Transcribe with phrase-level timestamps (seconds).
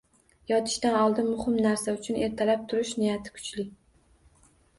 [0.51, 3.69] Yotishdan oldin muhim narsa uchun ertalab turish niyati kuchli